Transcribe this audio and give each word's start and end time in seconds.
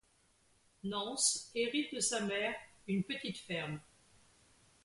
Nance 0.83 1.51
hérite 1.53 1.93
de 1.93 1.99
sa 1.99 2.21
mère 2.21 2.55
une 2.87 3.03
petite 3.03 3.37
ferme. 3.37 3.79